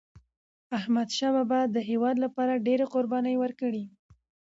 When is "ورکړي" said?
3.39-3.83